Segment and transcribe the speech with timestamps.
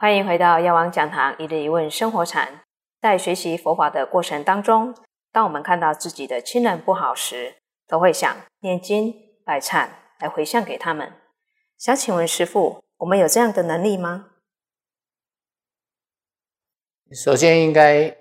[0.00, 2.60] 欢迎回到药王讲堂一日一问生活禅。
[3.02, 4.94] 在学习佛法的过程当中，
[5.32, 7.56] 当我们看到自己的亲人不好时，
[7.88, 9.12] 都会想念经、
[9.44, 9.88] 拜忏
[10.20, 11.14] 来回向给他们。
[11.76, 14.26] 想请问师父，我们有这样的能力吗？
[17.10, 18.16] 首先，应该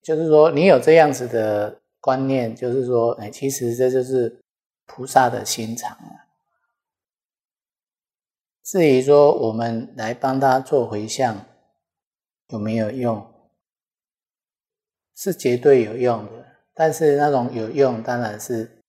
[0.00, 4.40] 就是说，你有这样子的观念，就是说，哎，其实这就是
[4.86, 5.98] 菩萨的心肠。
[8.64, 11.44] 至于说我们来帮他做回向
[12.48, 13.24] 有没有用，
[15.14, 16.46] 是绝对有用的。
[16.72, 18.82] 但是那种有用，当然是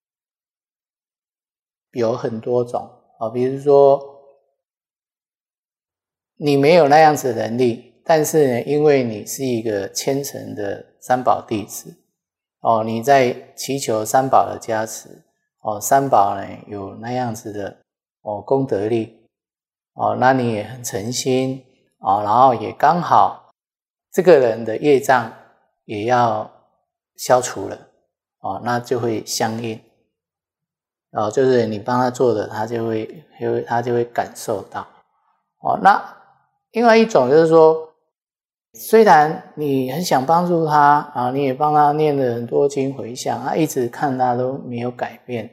[1.91, 3.30] 有很多种啊。
[3.30, 4.02] 比如说，
[6.38, 11.94] 你没有那样子能力，但是呢，因为你是一个虔诚的三宝弟子
[12.61, 15.09] 哦，你在祈求三宝的加持
[15.59, 17.81] 哦，三宝呢有那样子的
[18.21, 19.24] 哦功德力。
[19.95, 21.63] 哦，那你也很诚心
[21.99, 23.49] 哦，然后也刚好
[24.12, 25.31] 这个人的业障
[25.86, 26.52] 也要
[27.16, 27.78] 消除了
[28.42, 29.80] 哦，那就会相应
[31.14, 34.86] 哦，就是你帮他做的，他就会，因为他就会感受到
[35.61, 35.80] 哦。
[35.81, 36.03] 那
[36.72, 37.94] 另外一种就是说，
[38.73, 45.50] 虽然你很想帮助他啊，你也帮他念了很多经回向，他一直看他都没有改变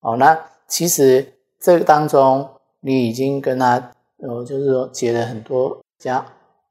[0.00, 2.48] 哦，那其实这个当中。
[2.84, 6.18] 你已经跟他，呃，就是说结了很多家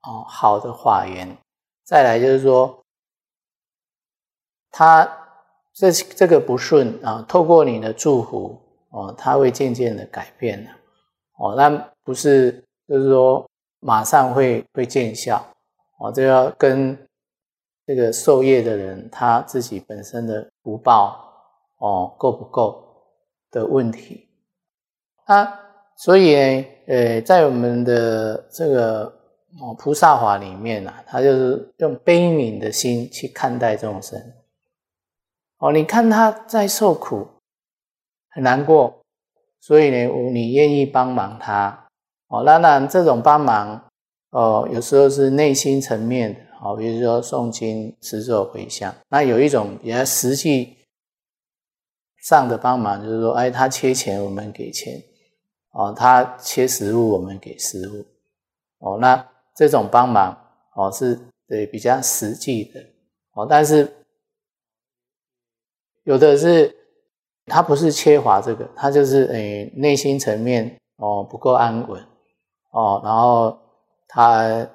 [0.03, 1.37] 哦好的法缘，
[1.85, 2.83] 再来就是说，
[4.69, 5.09] 他
[5.71, 10.71] 这这个不顺啊，透过你的祝福哦，他会渐渐的改变的。
[11.37, 11.69] 哦，那
[12.03, 15.41] 不是就是说马上会会见效。
[15.97, 17.07] 哦，这要跟
[17.85, 21.23] 这个受业的人他自己本身的福报
[21.77, 22.83] 哦够不够
[23.49, 24.27] 的问题，
[25.23, 25.59] 啊。
[26.03, 29.03] 所以呢，呃，在我们的这个
[29.59, 34.19] 哦菩萨法里面啊，他就是用悲悯的心去看待众生。
[35.59, 37.27] 哦，你看他在受苦，
[38.31, 38.99] 很难过，
[39.59, 41.85] 所以呢，你愿意帮忙他。
[42.29, 43.79] 哦，当然这种帮忙，
[44.31, 48.91] 哦，有时候是内心层面的，哦，比如说诵经、持咒、回向。
[49.09, 50.77] 那有一种比较实际
[52.23, 54.99] 上的帮忙，就是说，哎，他缺钱，我们给钱。
[55.71, 58.05] 哦，他切食物，我们给食物。
[58.79, 60.37] 哦，那这种帮忙
[60.75, 61.17] 哦，是
[61.47, 62.83] 对比较实际的。
[63.33, 63.89] 哦，但是
[66.03, 66.75] 有的是
[67.45, 72.05] 他不是缺乏这个，他就是诶内心层面哦不够安稳
[72.71, 73.57] 哦，然后
[74.07, 74.67] 他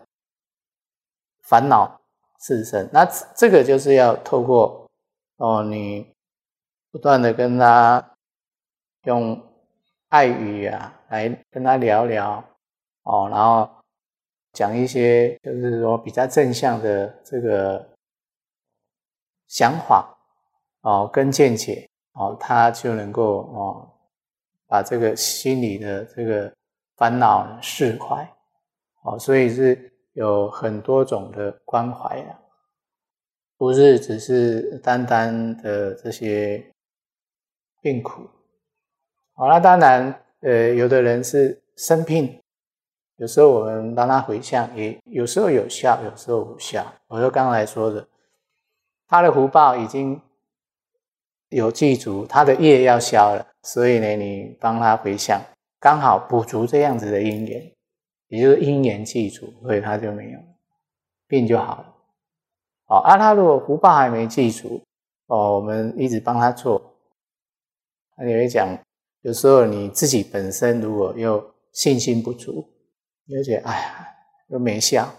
[1.43, 2.01] 烦恼
[2.39, 2.89] 自身。
[2.93, 3.05] 那
[3.35, 4.89] 这个就是要透过
[5.37, 6.07] 哦你
[6.91, 8.15] 不断的跟他
[9.03, 9.43] 用。
[10.09, 12.43] 爱语啊，来跟他聊聊
[13.03, 13.69] 哦，然后
[14.53, 17.89] 讲一些就是说比较正向的这个
[19.49, 20.17] 想法
[20.83, 23.91] 哦，跟见解哦，他就能够哦
[24.69, 26.53] 把这个心里的这个
[26.97, 28.27] 烦恼释怀
[29.03, 32.39] 哦，所以是有很多种的关怀啊，
[33.59, 36.73] 不是只是单单的这些
[37.81, 38.29] 病苦。
[39.39, 42.41] 好，那当然，呃，有的人是生病，
[43.17, 46.91] 有时候我们帮他回向，也有时候有效，有时候无效。
[47.07, 48.09] 我说刚才说的，
[49.07, 50.19] 他的福报已经
[51.51, 55.39] 有记足，他的业要消了，所以呢，你帮他回向，
[55.79, 57.71] 刚好补足这样子的因缘，
[58.29, 60.39] 也就是因缘记足，所以他就没有
[61.29, 61.95] 病就好了。
[62.87, 64.83] 哦，啊，他如果福报还没记足，
[65.27, 66.97] 哦，我们一直帮他做，
[68.17, 68.67] 那你会讲。
[69.27, 72.65] 有时候你自己本身如果又信心不足，
[73.25, 74.09] 你就觉得哎呀，
[74.51, 75.13] 又没效，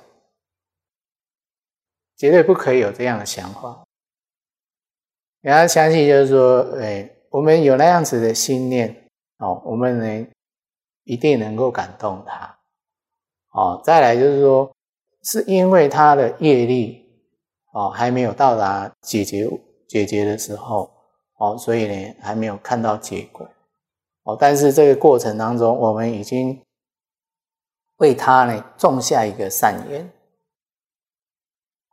[2.15, 3.83] 绝对不可以有这样的想法。
[5.41, 9.09] 你要相信，就是说，哎，我们有那样子的心念
[9.39, 10.27] 哦，我们呢
[11.03, 12.57] 一定能够感动他。
[13.51, 14.73] 哦，再来就是说，
[15.23, 17.05] 是因为他的业力
[17.73, 19.49] 哦还没有到达解决
[19.85, 20.89] 解决的时候
[21.39, 23.45] 哦，所以呢还没有看到结果。
[24.27, 26.61] 哦，但是这个过程当中，我们已经
[27.95, 30.11] 为他呢种下一个善缘。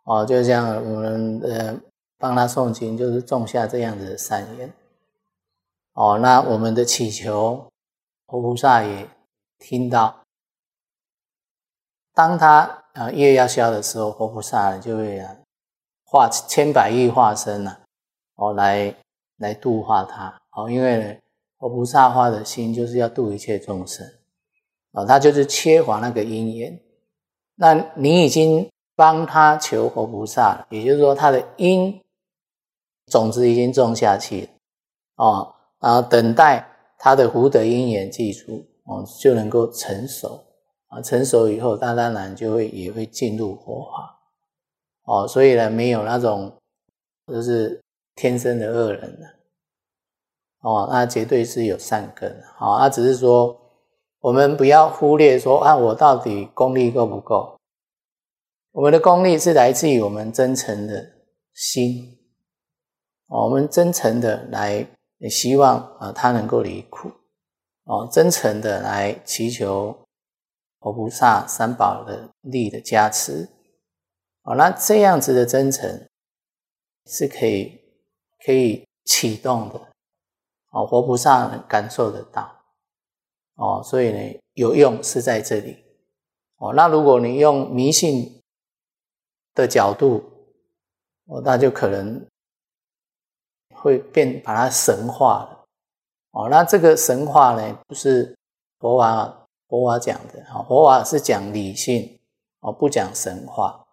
[0.03, 1.81] 哦，就像我们呃
[2.19, 4.73] 帮他诵经，就是种下这样子的善缘。
[5.93, 7.69] 哦，那我们的祈求，
[8.27, 9.09] 佛菩萨也
[9.59, 10.23] 听到。
[12.15, 15.25] 当他啊业要消的时候，佛菩萨就会
[16.05, 17.77] 化千百亿化身呢，
[18.35, 18.93] 哦来
[19.37, 20.37] 来度化他。
[20.51, 21.21] 哦，因为呢
[21.65, 24.07] 佛菩萨化的心就是要度一切众生，
[24.93, 26.79] 啊，他就是缺乏那个因缘，
[27.55, 31.99] 那你已经帮他求佛菩萨，也就是说他的因
[33.11, 34.49] 种子已经种下去了
[35.17, 36.69] 哦，然后等待
[36.99, 40.45] 他的福德因缘记出哦，就能够成熟
[40.89, 44.21] 啊，成熟以后，他当然就会也会进入佛法
[45.05, 46.55] 哦，所以呢，没有那种
[47.33, 47.81] 就是
[48.17, 49.29] 天生的恶人了。
[50.65, 53.55] 哦，那绝对是有善根好，那只是说
[54.21, 57.59] 我们不要忽略说啊，我到底功力够不够？
[58.73, 61.07] 我们的功力是来自于我们真诚的
[61.53, 62.19] 心。
[63.27, 64.87] 我们真诚的来
[65.29, 67.11] 希望啊，他能够离苦
[67.85, 69.95] 哦，真诚的来祈求
[70.81, 73.49] 佛菩萨三宝的力的加持
[74.45, 76.09] 哦，那这样子的真诚
[77.07, 77.79] 是可以
[78.47, 79.81] 可以启动的
[80.75, 82.51] 哦，佛菩萨感受得到
[83.55, 85.85] 哦，所以呢，有用是在这里
[86.59, 86.75] 哦。
[86.75, 88.43] 那如果你用迷信
[89.55, 90.23] 的角度
[91.27, 92.27] 哦，那就可能。
[93.77, 95.67] 会变把它神化了
[96.31, 98.35] 哦，那这个神化呢，不是
[98.79, 102.19] 佛法佛法讲的啊，佛法是讲理性
[102.61, 103.85] 哦，不讲神话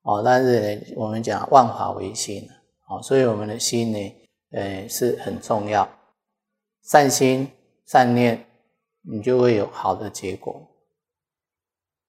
[0.00, 0.22] 哦。
[0.24, 2.48] 但是呢，我们讲万法唯心
[2.88, 4.21] 哦，所以我们的心呢，
[4.52, 5.88] 呃，是很重要，
[6.82, 7.50] 善心
[7.86, 8.46] 善念，
[9.02, 10.52] 你就会有好的结果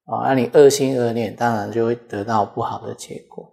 [0.04, 0.22] 哦。
[0.24, 3.50] 那你恶心恶念，当然就会得到不好的结果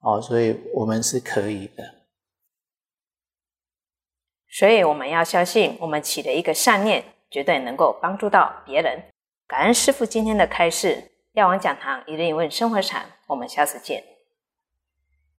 [0.00, 0.20] 哦。
[0.20, 1.94] 所以我们是可以的。
[4.50, 9.02] 所以我们要相信，我们起的一个善念，绝对能够帮助到别人。
[9.46, 14.17] 感恩师父今天的开示，药王讲堂一日一问生活禅，我们下次见。